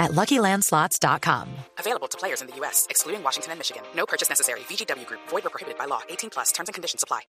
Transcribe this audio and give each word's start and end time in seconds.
at 0.00 0.10
LuckyLandSlots.com. 0.12 1.46
Available 1.78 2.08
to 2.08 2.18
players 2.18 2.40
in 2.42 2.48
the 2.48 2.56
U.S., 2.56 2.88
excluding 2.90 3.22
Washington 3.22 3.52
and 3.52 3.60
Michigan. 3.60 3.82
No 3.94 4.06
purchase 4.06 4.28
necessary. 4.28 4.60
VGW 4.60 5.06
Group. 5.06 5.20
Void 5.28 5.46
or 5.46 5.50
prohibited 5.50 5.78
by 5.78 5.84
law. 5.84 6.00
18 6.08 6.30
plus. 6.30 6.50
Terms 6.50 6.68
and 6.68 6.74
conditions 6.74 7.04
apply. 7.04 7.20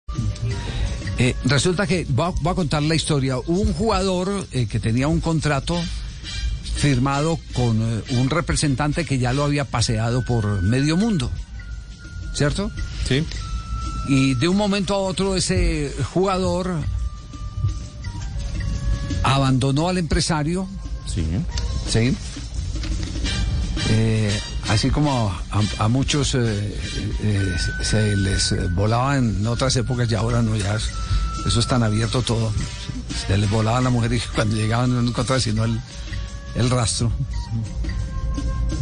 Eh, 1.19 1.35
resulta 1.45 1.85
que, 1.85 2.05
voy 2.09 2.29
a, 2.29 2.33
voy 2.41 2.51
a 2.51 2.55
contar 2.55 2.81
la 2.81 2.95
historia. 2.95 3.37
Hubo 3.37 3.61
un 3.61 3.73
jugador 3.73 4.47
eh, 4.53 4.67
que 4.67 4.79
tenía 4.79 5.07
un 5.07 5.21
contrato 5.21 5.79
firmado 6.75 7.37
con 7.53 7.79
eh, 7.81 8.03
un 8.19 8.29
representante 8.29 9.05
que 9.05 9.19
ya 9.19 9.33
lo 9.33 9.43
había 9.43 9.65
paseado 9.65 10.23
por 10.25 10.63
medio 10.63 10.97
mundo. 10.97 11.29
¿Cierto? 12.33 12.71
Sí. 13.07 13.25
Y 14.07 14.33
de 14.35 14.47
un 14.47 14.57
momento 14.57 14.95
a 14.95 14.97
otro 14.97 15.35
ese 15.35 15.93
jugador 16.13 16.73
abandonó 19.23 19.89
al 19.89 19.97
empresario. 19.97 20.67
Sí. 21.05 21.25
Sí. 21.87 22.17
Así 24.81 24.89
como 24.89 25.29
a, 25.51 25.61
a 25.83 25.87
muchos 25.89 26.33
eh, 26.33 26.75
eh, 27.21 27.55
se 27.83 28.15
les 28.17 28.73
volaba 28.73 29.15
en 29.15 29.45
otras 29.45 29.75
épocas 29.75 30.09
y 30.11 30.15
ahora 30.15 30.41
no, 30.41 30.55
ya 30.55 30.73
es- 30.73 30.89
eso 31.45 31.59
es 31.59 31.67
tan 31.67 31.83
abierto 31.83 32.23
todo. 32.23 32.51
Se 33.27 33.37
les 33.37 33.47
volaba 33.51 33.77
a 33.77 33.81
la 33.81 33.91
mujer 33.91 34.11
y 34.13 34.19
cuando 34.35 34.55
llegaban 34.55 34.89
no 34.91 34.99
encontraban 35.07 35.39
sino 35.39 35.65
el, 35.65 35.79
el 36.55 36.67
rastro. 36.71 37.11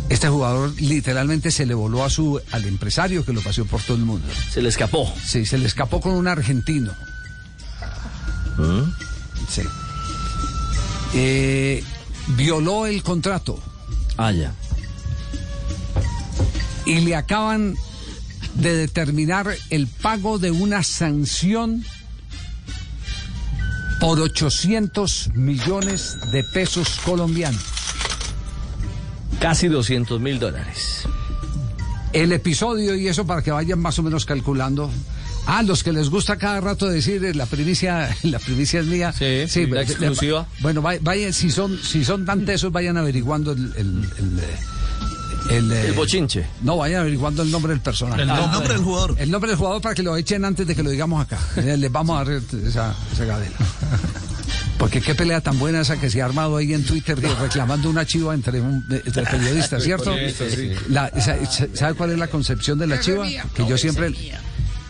Este 0.07 0.29
jugador 0.29 0.71
literalmente 0.81 1.51
se 1.51 1.65
le 1.65 1.73
voló 1.73 2.05
a 2.05 2.09
su, 2.09 2.39
al 2.53 2.63
empresario 2.65 3.25
que 3.25 3.33
lo 3.33 3.41
paseó 3.41 3.65
por 3.65 3.81
todo 3.83 3.97
el 3.97 4.05
mundo. 4.05 4.25
Se 4.53 4.61
le 4.61 4.69
escapó. 4.69 5.13
Sí, 5.21 5.45
se 5.45 5.57
le 5.57 5.67
escapó 5.67 5.99
con 5.99 6.13
un 6.13 6.29
argentino. 6.29 6.93
Sí. 9.49 9.63
Eh, 11.13 11.83
violó 12.37 12.85
el 12.85 13.03
contrato 13.03 13.59
Ah, 14.15 14.31
ya. 14.31 14.53
Y 16.89 17.01
le 17.01 17.15
acaban 17.15 17.75
de 18.55 18.75
determinar 18.75 19.47
el 19.69 19.87
pago 19.87 20.39
de 20.39 20.51
una 20.51 20.81
sanción 20.83 21.85
por 23.99 24.19
800 24.19 25.29
millones 25.35 26.17
de 26.31 26.43
pesos 26.43 26.99
colombianos. 27.05 27.61
Casi 29.39 29.67
200 29.67 30.19
mil 30.19 30.39
dólares. 30.39 31.03
El 32.13 32.31
episodio 32.31 32.95
y 32.95 33.07
eso 33.07 33.25
para 33.27 33.41
que 33.41 33.51
vayan 33.51 33.79
más 33.79 33.99
o 33.99 34.03
menos 34.03 34.25
calculando. 34.25 34.89
Ah, 35.45 35.63
los 35.63 35.83
que 35.83 35.91
les 35.93 36.09
gusta 36.09 36.37
cada 36.37 36.59
rato 36.61 36.87
decir 36.87 37.23
eh, 37.23 37.33
la 37.33 37.45
primicia, 37.45 38.15
la 38.23 38.39
primicia 38.39 38.79
es 38.79 38.85
mía. 38.87 39.13
Sí, 39.13 39.45
sí, 39.47 39.65
la 39.67 39.81
exclusiva. 39.83 40.47
Bueno, 40.61 40.81
vay- 40.81 40.99
vayan, 41.01 41.33
si 41.33 41.49
son, 41.51 41.77
si 41.81 42.03
son 42.03 42.25
tan 42.25 42.45
tesos, 42.45 42.71
vayan 42.71 42.97
averiguando 42.97 43.51
el, 43.51 43.73
el, 43.77 44.09
el, 44.17 44.39
eh, 44.39 44.57
el, 45.49 45.71
eh, 45.71 45.87
El 45.87 45.93
bochinche. 45.93 46.45
No, 46.61 46.77
vayan 46.77 47.01
averiguando 47.01 47.41
el 47.43 47.51
nombre 47.51 47.73
del 47.73 47.81
personaje. 47.81 48.21
El 48.21 48.29
Ah, 48.29 48.49
nombre 48.51 48.73
del 48.73 48.83
jugador. 48.83 49.15
El 49.19 49.31
nombre 49.31 49.49
del 49.51 49.57
jugador 49.57 49.81
para 49.81 49.95
que 49.95 50.03
lo 50.03 50.15
echen 50.17 50.45
antes 50.45 50.65
de 50.67 50.75
que 50.75 50.83
lo 50.83 50.89
digamos 50.89 51.21
acá. 51.23 51.37
Eh, 51.57 51.77
Les 51.77 51.91
vamos 51.91 52.19
a 52.19 52.23
dar 52.23 52.41
esa, 52.65 52.95
esa 53.13 53.25
gadela. 53.25 53.55
Porque 54.77 55.01
qué 55.01 55.13
pelea 55.13 55.41
tan 55.41 55.59
buena 55.59 55.81
esa 55.81 55.99
que 55.99 56.09
se 56.09 56.21
ha 56.21 56.25
armado 56.25 56.55
ahí 56.57 56.73
en 56.73 56.85
Twitter 56.85 57.19
reclamando 57.41 57.89
una 57.89 58.05
chiva 58.05 58.33
entre, 58.33 58.61
un- 58.61 58.83
entre 58.89 59.23
periodistas, 59.31 59.83
¿cierto? 59.83 60.13
La- 60.87 61.11
¿Sabe 61.73 61.93
cuál 61.95 62.11
es 62.11 62.17
la 62.17 62.27
concepción 62.27 62.79
de 62.79 62.87
la 62.87 62.99
chiva? 62.99 63.27
Que 63.53 63.67
yo 63.67 63.77
siempre... 63.77 64.13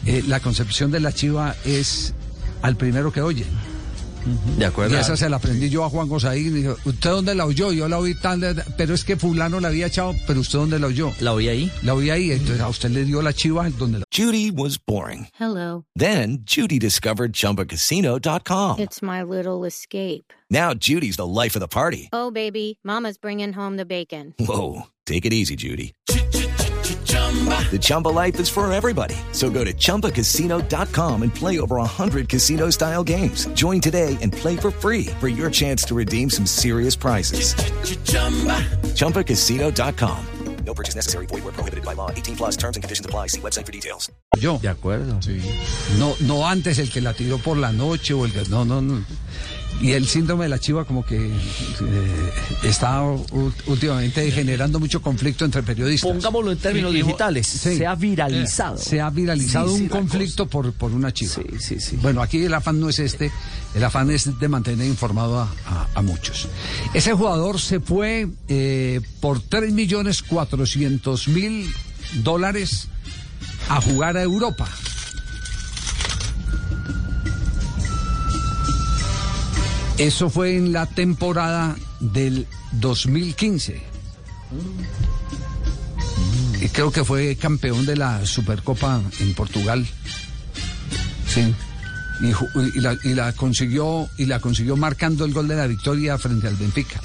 eh, 0.06 0.23
la 0.28 0.40
concepción 0.40 0.91
de 0.91 1.00
la 1.00 1.12
chiva 1.12 1.56
es 1.66 2.13
al 2.62 2.75
primero 2.75 3.12
que 3.12 3.22
oye. 3.22 3.46
De 4.57 4.62
Y 4.62 4.63
acuerdo. 4.63 4.97
esa 5.00 5.16
se 5.18 5.30
la 5.30 5.38
aprendí 5.38 5.69
yo 5.69 5.84
a 5.85 5.90
Juan 5.90 6.07
Gosaín. 6.07 6.47
y 6.47 6.50
dijo, 6.62 6.75
¿usted 6.85 7.09
dónde 7.09 7.35
la 7.35 7.46
oyó? 7.46 7.72
Yo 7.72 7.88
la 7.88 7.97
oí 7.97 8.13
tal, 8.16 8.41
pero 8.78 8.94
es 8.94 9.03
que 9.03 9.16
fulano 9.18 9.59
la 9.59 9.69
había 9.69 9.88
echado, 9.88 10.13
pero 10.28 10.40
¿usted 10.41 10.59
dónde 10.59 10.80
la 10.80 10.88
oyó? 10.88 11.12
La 11.19 11.34
oí 11.34 11.47
ahí. 11.47 11.72
La 11.84 11.94
oí 11.94 12.09
ahí, 12.09 12.31
entonces 12.31 12.59
a 12.62 12.68
usted 12.69 12.90
le 12.91 13.06
dio 13.06 13.22
la 13.22 13.34
chiva 13.34 13.69
donde 13.69 14.00
la... 14.00 14.06
Judy 14.16 14.52
was 14.52 14.78
boring. 14.78 15.28
Hello. 15.40 15.85
Then 15.96 16.40
Judy 16.46 16.79
discovered 16.79 17.34
ChumbaCasino.com. 17.34 18.79
It's 18.79 19.02
my 19.02 19.24
little 19.24 19.66
escape. 19.66 20.34
Now 20.50 20.74
Judy's 20.74 21.16
the 21.18 21.28
life 21.28 21.56
of 21.56 21.62
the 21.62 21.68
party. 21.68 22.09
Oh, 22.12 22.31
baby, 22.31 22.79
Mama's 22.84 23.18
bringing 23.18 23.53
home 23.53 23.78
the 23.78 23.85
bacon. 23.85 24.34
Whoa, 24.40 24.88
take 25.06 25.25
it 25.25 25.34
easy, 25.34 25.56
Judy. 25.56 25.94
The 27.09 27.80
Chumba 27.80 28.08
life 28.09 28.40
is 28.40 28.50
for 28.50 28.72
everybody. 28.72 29.16
So 29.31 29.50
go 29.50 29.64
to 29.64 29.74
ChumbaCasino.com 29.74 31.24
and 31.24 31.34
play 31.34 31.59
over 31.59 31.75
100 31.78 32.28
casino-style 32.28 33.03
games. 33.03 33.46
Join 33.53 33.80
today 33.80 34.18
and 34.22 34.34
play 34.34 34.58
for 34.58 34.72
free 34.72 35.06
for 35.20 35.28
your 35.28 35.52
chance 35.52 35.84
to 35.84 35.96
redeem 35.96 36.30
some 36.30 36.46
serious 36.46 36.96
prizes. 36.96 37.53
ChumbaCasino.com. 38.96 40.25
No 40.66 40.74
purchase 40.75 40.96
necessary. 40.96 41.25
Void 41.25 41.44
where 41.44 41.53
prohibited 41.53 41.84
by 41.84 41.94
law. 41.94 42.12
18 42.12 42.36
plus 42.36 42.56
terms 42.56 42.78
and 42.78 42.84
conditions 42.84 43.03
apply. 43.03 43.28
See 43.28 43.41
website 43.41 43.66
for 43.66 43.72
details. 43.72 44.12
Yo. 44.38 44.59
De 44.59 44.70
acuerdo. 44.70 45.20
Sí. 45.22 45.41
No, 45.97 46.16
no 46.28 46.46
antes 46.46 46.78
el 46.78 46.91
que 46.91 47.02
la 47.02 47.14
tiró 47.14 47.40
por 47.40 47.58
la 47.58 47.72
noche 47.72 48.14
o 48.14 48.24
el 48.24 48.31
que... 48.31 48.44
No, 48.50 48.64
no, 48.66 48.81
no. 48.81 49.03
Y 49.81 49.91
el 49.94 50.07
síndrome 50.07 50.44
de 50.44 50.50
la 50.50 50.59
chiva 50.59 50.84
como 50.84 51.06
que 51.06 51.16
eh, 51.28 52.34
está 52.63 53.01
últimamente 53.67 54.29
generando 54.31 54.78
mucho 54.79 55.01
conflicto 55.01 55.45
entre 55.45 55.63
periodistas. 55.63 56.12
Pongámoslo 56.12 56.51
en 56.51 56.57
términos 56.57 56.94
digitales. 56.94 57.47
Sí. 57.47 57.78
Se 57.78 57.85
ha 57.88 57.95
viralizado. 57.95 58.78
Se 58.78 59.00
ha 59.00 59.09
viralizado 59.09 59.69
Sí, 59.69 59.78
sí, 59.78 59.81
un 59.84 59.88
conflicto 59.90 60.47
por, 60.47 60.73
por 60.73 60.91
una 60.91 61.13
chiva. 61.13 61.34
Sí, 61.34 61.44
sí, 61.59 61.79
sí. 61.79 61.95
Bueno, 62.01 62.22
aquí 62.22 62.44
el 62.44 62.53
afán 62.53 62.79
no 62.79 62.90
es 62.90 63.00
este, 63.00 63.31
el 63.73 63.84
afán 63.84 64.12
es 64.12 64.38
de 64.40 64.47
mantener 64.50 64.85
informado 64.85 65.40
a, 65.40 65.44
a- 65.66 65.88
a 65.96 66.01
muchos. 66.01 66.50
Ese 66.94 67.13
jugador 67.13 67.59
se 67.59 67.79
fue 67.79 68.28
eh, 68.50 69.00
por 69.22 69.40
3 69.41 69.72
millones 69.72 70.23
400 70.23 71.28
mil 71.29 71.73
dólares 72.23 72.90
a 73.69 73.79
jugar 73.81 74.17
a 74.17 74.23
Europa. 74.23 74.67
Eso 79.99 80.29
fue 80.29 80.55
en 80.55 80.71
la 80.71 80.85
temporada 80.85 81.75
del 81.99 82.47
2015. 82.71 83.81
Y 86.61 86.69
creo 86.69 86.89
que 86.89 87.03
fue 87.03 87.35
campeón 87.35 87.85
de 87.85 87.97
la 87.97 88.25
Supercopa 88.25 89.01
en 89.19 89.33
Portugal. 89.33 89.85
Sí. 91.27 91.53
Y, 92.21 93.13
la, 93.13 93.33
consiguió 93.33 94.07
y 94.17 94.25
la 94.25 94.39
consiguió 94.39 94.77
marcando 94.77 95.25
el 95.25 95.33
gol 95.33 95.49
de 95.49 95.57
la 95.57 95.67
victoria 95.67 96.17
frente 96.17 96.47
al 96.47 96.55
Benfica. 96.55 97.01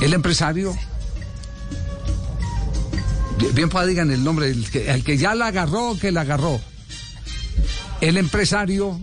El 0.00 0.14
empresario 0.14 0.76
bien 3.52 3.68
pueda 3.68 3.86
digan 3.86 4.12
el 4.12 4.22
nombre 4.22 4.48
el 4.48 4.70
que, 4.70 4.92
el 4.92 5.02
que 5.02 5.18
ya 5.18 5.34
la 5.34 5.48
agarró 5.48 5.98
que 6.00 6.12
la 6.12 6.20
agarró. 6.20 6.60
El 8.00 8.16
empresario 8.16 9.00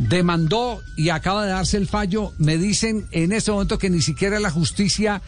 demandó 0.00 0.82
y 0.96 1.10
acaba 1.10 1.44
de 1.44 1.52
darse 1.52 1.76
el 1.76 1.86
fallo. 1.86 2.32
Me 2.38 2.56
dicen 2.56 3.06
en 3.12 3.32
este 3.32 3.52
momento 3.52 3.78
que 3.78 3.90
ni 3.90 4.00
siquiera 4.00 4.40
la 4.40 4.50
justicia 4.50 5.20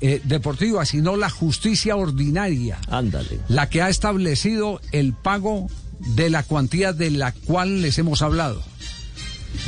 eh, 0.00 0.22
deportiva, 0.24 0.84
sino 0.86 1.16
la 1.16 1.28
justicia 1.28 1.96
ordinaria 1.96 2.78
Ándale. 2.88 3.40
la 3.48 3.68
que 3.68 3.82
ha 3.82 3.88
establecido 3.88 4.80
el 4.92 5.12
pago 5.12 5.66
de 5.98 6.30
la 6.30 6.42
cuantía 6.42 6.92
de 6.92 7.10
la 7.10 7.32
cual 7.32 7.82
les 7.82 7.98
hemos 7.98 8.22
hablado. 8.22 8.62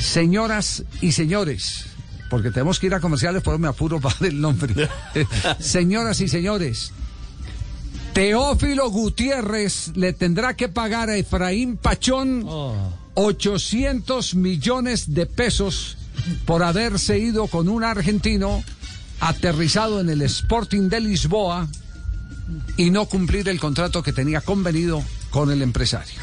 Señoras 0.00 0.84
y 1.00 1.12
señores, 1.12 1.86
porque 2.30 2.50
tenemos 2.50 2.78
que 2.78 2.86
ir 2.86 2.94
a 2.94 3.00
comerciales, 3.00 3.42
por 3.42 3.58
me 3.58 3.68
apuro 3.68 4.00
para 4.00 4.16
el 4.28 4.40
nombre. 4.40 4.88
Señoras 5.58 6.20
y 6.20 6.28
señores, 6.28 6.92
Teófilo 8.14 8.90
Gutiérrez 8.90 9.88
le 9.96 10.12
tendrá 10.12 10.54
que 10.54 10.68
pagar 10.68 11.10
a 11.10 11.16
Efraín 11.16 11.76
Pachón 11.76 12.46
800 13.14 14.34
millones 14.34 15.14
de 15.14 15.26
pesos 15.26 15.96
por 16.46 16.62
haberse 16.62 17.18
ido 17.18 17.46
con 17.46 17.68
un 17.68 17.84
argentino 17.84 18.62
aterrizado 19.20 20.00
en 20.00 20.08
el 20.10 20.22
Sporting 20.22 20.88
de 20.88 21.00
Lisboa 21.00 21.68
y 22.76 22.90
no 22.90 23.06
cumplir 23.06 23.48
el 23.48 23.60
contrato 23.60 24.02
que 24.02 24.12
tenía 24.12 24.40
convenido 24.40 25.02
con 25.30 25.50
el 25.50 25.62
empresario. 25.62 26.20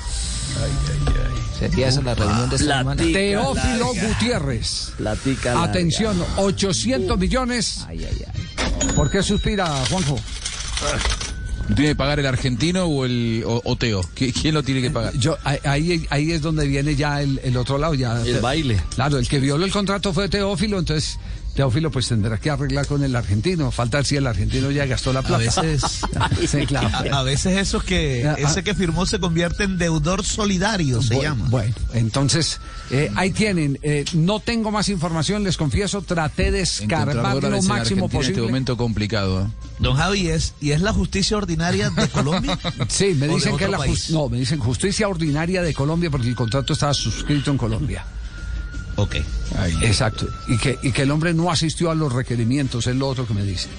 Sería 1.58 1.90
esa 1.90 2.02
la 2.02 2.16
reunión 2.16 2.50
de 2.50 2.56
esta 2.56 2.80
semana. 2.80 2.96
Teófilo 3.04 3.94
larga. 3.94 4.08
Gutiérrez. 4.08 4.94
Platica 4.98 5.54
larga. 5.54 5.70
Atención, 5.70 6.18
800 6.38 7.18
millones. 7.18 7.86
Ay, 7.88 8.06
ay, 8.06 8.26
ay. 8.26 8.94
¿Por 8.96 9.12
qué 9.12 9.22
suspira, 9.22 9.68
Juanjo? 9.90 10.18
¿Lo 11.70 11.76
tiene 11.76 11.92
que 11.92 11.96
pagar 11.96 12.20
el 12.20 12.26
argentino 12.26 12.86
o 12.86 13.06
el 13.06 13.44
o, 13.46 13.62
o 13.64 13.76
Teo? 13.76 14.02
¿Qui- 14.16 14.34
¿Quién 14.34 14.56
lo 14.56 14.64
tiene 14.64 14.82
que 14.82 14.90
pagar? 14.90 15.14
Yo, 15.18 15.38
ahí- 15.44 15.60
ahí, 15.64 16.08
ahí 16.10 16.32
es 16.32 16.42
donde 16.42 16.68
viene 16.68 16.96
ya 16.96 17.22
el, 17.22 17.40
el 17.44 17.56
otro 17.58 17.78
lado. 17.78 17.94
Ya, 17.94 18.20
El 18.24 18.40
baile. 18.40 18.82
Claro, 18.96 19.18
el 19.20 19.28
que 19.28 19.40
violó 19.40 19.66
el 19.66 19.72
contrato 19.72 20.12
fue 20.12 20.28
Teófilo, 20.30 20.80
entonces 20.80 21.20
Teófilo 21.60 21.92
pues 21.92 22.08
tendrá 22.08 22.38
que 22.38 22.50
arreglar 22.50 22.88
con 22.88 23.04
el 23.04 23.14
argentino. 23.18 23.70
Falta 23.70 24.02
si 24.06 24.16
el 24.16 24.26
argentino 24.28 24.72
ya 24.72 24.86
gastó 24.86 25.12
la 25.12 25.20
A 25.20 25.24
plata. 25.24 25.62
veces, 25.62 25.82
Sí, 26.50 26.66
claro. 26.66 26.88
a, 27.12 27.20
a 27.20 27.24
veces 27.24 27.58
esos 27.58 27.84
que 27.84 28.26
Ah, 28.26 28.36
ese 28.38 28.64
que 28.64 28.74
firmó 28.74 29.06
se 29.06 29.20
convierte 29.20 29.66
en 29.66 29.78
deudor 29.78 30.24
solidario, 30.24 31.02
se 31.02 31.16
Bu- 31.18 31.22
llama. 31.24 31.48
Bueno, 31.50 31.76
entonces, 31.94 32.62
eh, 32.92 33.12
ahí 33.18 33.32
tienen. 33.32 33.78
Eh, 33.82 34.06
no 34.14 34.40
tengo 34.40 34.72
más 34.72 34.88
información, 34.88 35.44
les 35.44 35.58
confieso. 35.58 36.02
Traté 36.02 36.50
de 36.52 36.62
escarbar 36.62 37.44
lo 37.44 37.54
en 37.58 37.68
máximo 37.68 38.06
en 38.06 38.10
posible. 38.12 38.38
este 38.38 38.42
momento 38.42 38.78
complicado. 38.78 39.42
¿eh? 39.42 39.48
Don 39.80 39.98
Javi, 39.98 40.30
¿es, 40.30 40.54
¿y 40.62 40.72
es 40.72 40.80
la 40.80 40.94
justicia 40.94 41.36
ordinaria 41.36 41.90
de 41.90 42.08
Colombia? 42.12 42.58
Sí, 42.88 43.16
me 43.20 43.26
¿O 43.26 43.30
de 43.32 43.36
dicen 43.36 43.58
que 43.58 43.66
es 43.66 43.70
la 43.70 43.78
país? 43.80 44.08
jus- 44.08 44.14
no, 44.14 44.30
me 44.30 44.38
dicen 44.40 44.60
justicia 44.60 45.10
ordinaria 45.10 45.62
de 45.62 45.74
Colombia 45.74 46.10
porque 46.10 46.30
el 46.30 46.36
contrato 46.36 46.72
estaba 46.72 46.94
suscrito 46.94 47.52
en 47.52 47.58
Colombia. 47.58 48.06
Ok. 49.00 49.16
Exacto. 49.82 50.28
Y 50.48 50.58
que, 50.58 50.78
y 50.84 50.92
que 50.92 51.04
el 51.04 51.12
hombre 51.12 51.34
no 51.34 51.52
asistió 51.52 51.90
a 51.90 51.96
los 51.96 52.12
requerimientos, 52.12 52.86
es 52.88 52.96
lo 52.96 53.08
otro 53.08 53.26
que 53.26 53.34
me 53.34 53.44
dicen. 53.44 53.72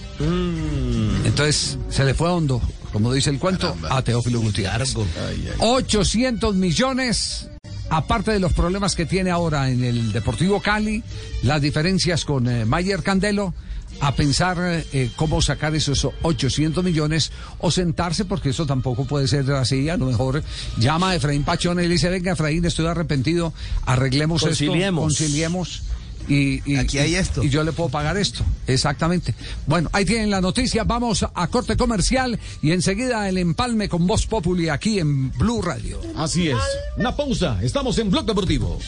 Entonces, 1.24 1.78
se 1.90 2.04
le 2.04 2.14
fue 2.14 2.30
hondo, 2.30 2.60
como 2.92 3.12
dice 3.12 3.28
el 3.30 3.38
cuento, 3.38 3.76
a 3.90 4.00
Teófilo 4.02 4.40
Gutiérrez. 4.40 4.96
Ay, 4.96 5.48
ay. 5.48 5.52
800 5.58 6.54
millones, 6.54 7.49
aparte 7.90 8.30
de 8.30 8.40
los 8.40 8.52
problemas 8.52 8.94
que 8.94 9.04
tiene 9.04 9.30
ahora 9.30 9.68
en 9.68 9.84
el 9.84 10.12
Deportivo 10.12 10.60
Cali, 10.60 11.02
las 11.42 11.60
diferencias 11.60 12.24
con 12.24 12.48
eh, 12.48 12.64
Mayer 12.64 13.02
Candelo, 13.02 13.52
a 14.00 14.14
pensar 14.14 14.56
eh, 14.92 15.10
cómo 15.16 15.42
sacar 15.42 15.74
esos 15.74 16.08
800 16.22 16.82
millones 16.82 17.32
o 17.58 17.70
sentarse, 17.70 18.24
porque 18.24 18.50
eso 18.50 18.64
tampoco 18.64 19.04
puede 19.04 19.28
ser 19.28 19.50
así. 19.52 19.88
A 19.88 19.96
lo 19.96 20.06
mejor 20.06 20.42
llama 20.78 21.10
a 21.10 21.14
Efraín 21.16 21.42
Pachón 21.42 21.80
y 21.80 21.82
le 21.82 21.88
dice: 21.88 22.08
Venga, 22.08 22.32
Efraín, 22.32 22.64
estoy 22.64 22.86
arrepentido, 22.86 23.52
arreglemos 23.84 24.42
Conciliemos. 24.42 25.12
esto, 25.12 25.24
conciliemos. 25.24 25.82
Y, 26.30 26.62
y- 26.64 26.76
Aquí 26.76 26.98
hay 26.98 27.12
y- 27.12 27.16
esto. 27.16 27.42
Y 27.42 27.48
yo 27.50 27.64
le 27.64 27.72
puedo 27.72 27.90
pagar 27.90 28.16
esto. 28.16 28.44
Exactamente. 28.66 29.34
Bueno, 29.66 29.90
ahí 29.92 30.04
tienen 30.04 30.30
la 30.30 30.40
noticia. 30.40 30.84
Vamos 30.84 31.26
a 31.34 31.46
corte 31.48 31.76
comercial 31.76 32.38
y 32.62 32.70
enseguida 32.72 33.28
el 33.28 33.36
empalme 33.36 33.88
con 33.88 34.06
Voz 34.06 34.26
Populi 34.26 34.68
aquí 34.68 35.00
en 35.00 35.32
Blue 35.32 35.60
Radio. 35.60 36.00
Así 36.16 36.48
es. 36.48 36.56
Una 36.96 37.14
pausa. 37.16 37.58
Estamos 37.62 37.98
en 37.98 38.10
Blog 38.10 38.24
Deportivo. 38.26 38.78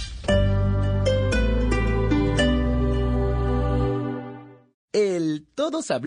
El 4.92 5.46
todo 5.54 5.82
sabe. 5.82 6.06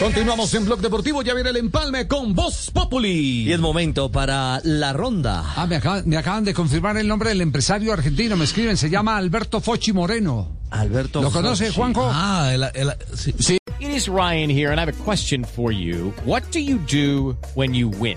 Continuamos 0.00 0.52
en 0.54 0.64
Blog 0.64 0.80
Deportivo. 0.80 1.20
Ya 1.22 1.34
viene 1.34 1.50
el 1.50 1.56
empalme 1.58 2.08
con 2.08 2.34
Voz 2.34 2.70
Populi. 2.72 3.42
Y 3.48 3.52
es 3.52 3.60
momento 3.60 4.10
para 4.10 4.60
la 4.64 4.94
ronda. 4.94 5.44
Ah, 5.56 5.66
me 5.66 5.76
acaban, 5.76 6.04
me 6.06 6.16
acaban 6.16 6.42
de 6.44 6.54
confirmar 6.54 6.96
el 6.96 7.06
nombre 7.06 7.28
del 7.28 7.42
empresario 7.42 7.92
argentino. 7.92 8.34
Me 8.36 8.44
escriben, 8.44 8.78
se 8.78 8.88
llama 8.88 9.18
Alberto 9.18 9.60
Fochi 9.60 9.92
Moreno. 9.92 10.56
Alberto. 10.70 11.20
¿Lo 11.20 11.30
conoce, 11.30 11.64
Fauci. 11.66 11.76
Juanjo? 11.76 12.08
Ah, 12.10 12.50
el- 12.54 12.62
el- 12.74 12.94
sí. 13.14 13.58
It 13.78 13.90
is 13.90 14.08
Ryan 14.08 14.50
here, 14.50 14.68
and 14.70 14.78
I 14.78 14.82
have 14.82 14.88
a 14.90 15.04
question 15.04 15.44
for 15.44 15.70
you. 15.72 16.12
What 16.24 16.44
do 16.52 16.58
you 16.60 16.78
do 16.90 17.36
when 17.54 17.74
you 17.74 17.88
win? 17.98 18.16